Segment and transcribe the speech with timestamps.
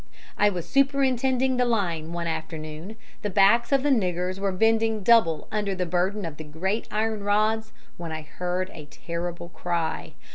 [0.35, 5.47] "I was superintending the line one afternoon; the backs of the niggers were bending double
[5.51, 10.13] under the burden of the great iron rods when I heard a terrible cry.